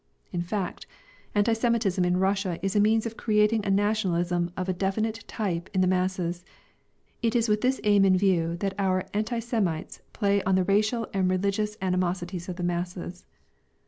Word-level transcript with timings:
In 0.31 0.41
fact, 0.41 0.87
anti 1.35 1.53
Semitism 1.53 2.03
in 2.03 2.17
Russia 2.17 2.57
is 2.63 2.75
a 2.75 2.79
means 2.79 3.05
of 3.05 3.17
creating 3.17 3.63
a 3.63 3.69
nationalism 3.69 4.51
of 4.57 4.67
a 4.67 4.73
definite 4.73 5.23
type 5.27 5.69
in 5.75 5.81
the 5.81 5.85
masses, 5.87 6.43
it 7.21 7.35
is 7.35 7.47
with 7.47 7.61
this 7.61 7.79
aim 7.83 8.03
in 8.03 8.17
view 8.17 8.57
that 8.57 8.73
our 8.79 9.03
anti 9.13 9.37
Semites 9.37 10.01
play 10.11 10.41
on 10.41 10.55
the 10.55 10.63
racial 10.63 11.07
and 11.13 11.29
religious 11.29 11.77
animosities 11.83 12.49
of 12.49 12.55
the 12.55 12.63
masses. 12.63 13.27